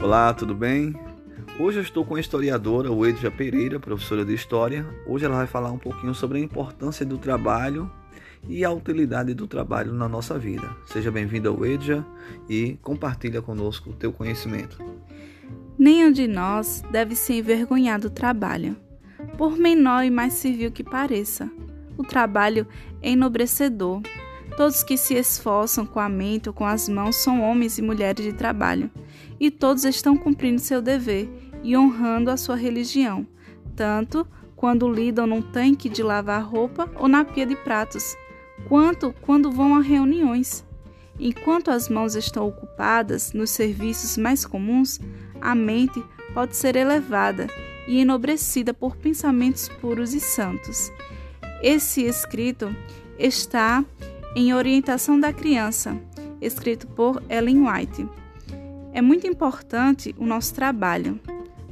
Olá, 0.00 0.32
tudo 0.32 0.54
bem? 0.54 0.94
Hoje 1.58 1.80
eu 1.80 1.82
estou 1.82 2.04
com 2.04 2.14
a 2.14 2.20
historiadora 2.20 2.92
Wedja 2.92 3.32
Pereira, 3.32 3.80
professora 3.80 4.24
de 4.24 4.32
História. 4.32 4.86
Hoje 5.04 5.24
ela 5.24 5.38
vai 5.38 5.46
falar 5.48 5.72
um 5.72 5.78
pouquinho 5.78 6.14
sobre 6.14 6.38
a 6.38 6.40
importância 6.40 7.04
do 7.04 7.18
trabalho 7.18 7.90
e 8.48 8.64
a 8.64 8.70
utilidade 8.70 9.34
do 9.34 9.48
trabalho 9.48 9.92
na 9.92 10.08
nossa 10.08 10.38
vida. 10.38 10.70
Seja 10.86 11.10
bem-vinda, 11.10 11.52
Wedja, 11.52 12.06
e 12.48 12.78
compartilha 12.80 13.42
conosco 13.42 13.90
o 13.90 13.92
teu 13.92 14.12
conhecimento. 14.12 14.78
Nenhum 15.76 16.12
de 16.12 16.28
nós 16.28 16.80
deve 16.92 17.16
se 17.16 17.32
envergonhar 17.32 18.00
do 18.00 18.08
trabalho, 18.08 18.76
por 19.36 19.58
menor 19.58 20.04
e 20.04 20.10
mais 20.10 20.34
civil 20.34 20.70
que 20.70 20.84
pareça. 20.84 21.50
O 21.96 22.04
trabalho 22.04 22.68
é 23.02 23.10
enobrecedor. 23.10 24.00
Todos 24.58 24.82
que 24.82 24.96
se 24.96 25.14
esforçam 25.14 25.86
com 25.86 26.00
a 26.00 26.08
mente 26.08 26.48
ou 26.48 26.52
com 26.52 26.66
as 26.66 26.88
mãos 26.88 27.14
são 27.14 27.40
homens 27.42 27.78
e 27.78 27.82
mulheres 27.82 28.24
de 28.24 28.32
trabalho, 28.32 28.90
e 29.38 29.52
todos 29.52 29.84
estão 29.84 30.16
cumprindo 30.16 30.60
seu 30.60 30.82
dever 30.82 31.30
e 31.62 31.76
honrando 31.76 32.28
a 32.28 32.36
sua 32.36 32.56
religião, 32.56 33.24
tanto 33.76 34.26
quando 34.56 34.92
lidam 34.92 35.28
num 35.28 35.40
tanque 35.40 35.88
de 35.88 36.02
lavar 36.02 36.42
roupa 36.42 36.90
ou 36.96 37.06
na 37.06 37.24
pia 37.24 37.46
de 37.46 37.54
pratos, 37.54 38.16
quanto 38.68 39.14
quando 39.20 39.52
vão 39.52 39.76
a 39.76 39.80
reuniões. 39.80 40.66
Enquanto 41.20 41.70
as 41.70 41.88
mãos 41.88 42.16
estão 42.16 42.48
ocupadas 42.48 43.32
nos 43.32 43.50
serviços 43.50 44.16
mais 44.16 44.44
comuns, 44.44 44.98
a 45.40 45.54
mente 45.54 46.02
pode 46.34 46.56
ser 46.56 46.74
elevada 46.74 47.46
e 47.86 48.00
enobrecida 48.00 48.74
por 48.74 48.96
pensamentos 48.96 49.68
puros 49.80 50.14
e 50.14 50.18
santos. 50.18 50.90
Esse 51.62 52.02
escrito 52.02 52.74
está 53.16 53.84
em 54.34 54.52
Orientação 54.54 55.18
da 55.18 55.32
Criança, 55.32 55.96
escrito 56.40 56.86
por 56.86 57.22
Ellen 57.28 57.68
White. 57.68 58.08
É 58.92 59.00
muito 59.00 59.26
importante 59.26 60.14
o 60.18 60.26
nosso 60.26 60.54
trabalho, 60.54 61.18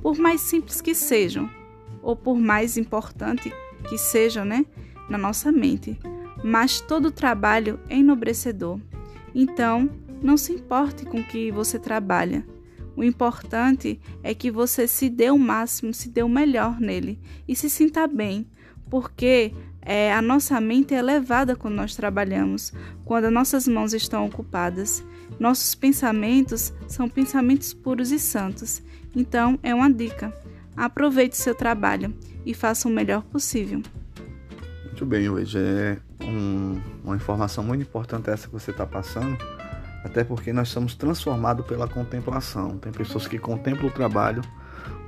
por 0.00 0.16
mais 0.18 0.40
simples 0.40 0.80
que 0.80 0.94
sejam, 0.94 1.48
ou 2.02 2.14
por 2.14 2.38
mais 2.38 2.76
importante 2.76 3.52
que 3.88 3.98
sejam, 3.98 4.44
né, 4.44 4.64
na 5.08 5.18
nossa 5.18 5.50
mente, 5.50 5.98
mas 6.42 6.80
todo 6.80 7.10
trabalho 7.10 7.80
é 7.88 7.96
enobrecedor. 7.96 8.78
Então, 9.34 9.90
não 10.22 10.36
se 10.36 10.52
importe 10.52 11.04
com 11.04 11.22
que 11.22 11.50
você 11.50 11.78
trabalha. 11.78 12.46
O 12.96 13.02
importante 13.02 14.00
é 14.22 14.34
que 14.34 14.50
você 14.50 14.86
se 14.86 15.08
dê 15.08 15.30
o 15.30 15.38
máximo, 15.38 15.92
se 15.92 16.08
dê 16.08 16.22
o 16.22 16.28
melhor 16.28 16.80
nele 16.80 17.18
e 17.46 17.56
se 17.56 17.68
sinta 17.68 18.06
bem, 18.06 18.46
porque 18.88 19.52
é, 19.82 20.12
a 20.14 20.22
nossa 20.22 20.60
mente 20.60 20.94
é 20.94 20.98
elevada 20.98 21.54
quando 21.54 21.74
nós 21.74 21.94
trabalhamos, 21.94 22.72
quando 23.04 23.26
as 23.26 23.32
nossas 23.32 23.68
mãos 23.68 23.92
estão 23.92 24.24
ocupadas. 24.26 25.04
Nossos 25.38 25.74
pensamentos 25.74 26.72
são 26.88 27.08
pensamentos 27.08 27.74
puros 27.74 28.10
e 28.10 28.18
santos. 28.18 28.82
Então, 29.14 29.58
é 29.62 29.74
uma 29.74 29.92
dica. 29.92 30.32
Aproveite 30.76 31.36
seu 31.36 31.54
trabalho 31.54 32.14
e 32.44 32.54
faça 32.54 32.88
o 32.88 32.90
melhor 32.90 33.22
possível. 33.22 33.82
Muito 34.84 35.06
bem, 35.06 35.28
hoje 35.28 35.58
é 35.58 35.98
um, 36.22 36.80
uma 37.04 37.16
informação 37.16 37.62
muito 37.62 37.82
importante 37.82 38.30
essa 38.30 38.46
que 38.46 38.52
você 38.52 38.70
está 38.70 38.86
passando, 38.86 39.36
até 40.04 40.24
porque 40.24 40.52
nós 40.52 40.68
somos 40.68 40.94
transformados 40.94 41.66
pela 41.66 41.88
contemplação. 41.88 42.78
Tem 42.78 42.92
pessoas 42.92 43.26
que 43.26 43.38
contemplam 43.38 43.88
o 43.88 43.92
trabalho 43.92 44.42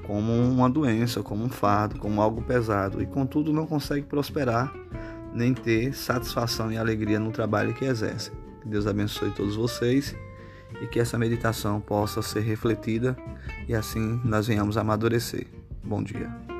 como 0.06 0.32
uma 0.32 0.70
doença, 0.70 1.22
como 1.22 1.44
um 1.44 1.48
fardo, 1.48 1.98
como 1.98 2.22
algo 2.22 2.40
pesado 2.40 3.02
e 3.02 3.06
contudo 3.06 3.52
não 3.52 3.66
consegue 3.66 4.06
prosperar 4.06 4.72
nem 5.34 5.52
ter 5.52 5.92
satisfação 5.94 6.72
e 6.72 6.78
alegria 6.78 7.18
no 7.18 7.30
trabalho 7.30 7.74
que 7.74 7.84
exerce. 7.84 8.30
Que 8.62 8.68
Deus 8.68 8.86
abençoe 8.86 9.30
todos 9.32 9.56
vocês 9.56 10.16
e 10.80 10.86
que 10.86 11.00
essa 11.00 11.18
meditação 11.18 11.80
possa 11.80 12.22
ser 12.22 12.40
refletida 12.40 13.16
e 13.68 13.74
assim 13.74 14.20
nós 14.24 14.46
venhamos 14.46 14.76
amadurecer. 14.76 15.46
Bom 15.84 16.02
dia. 16.02 16.55